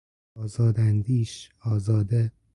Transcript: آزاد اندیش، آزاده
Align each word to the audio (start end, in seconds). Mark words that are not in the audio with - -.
آزاد 0.35 0.79
اندیش، 0.79 1.49
آزاده 1.65 2.31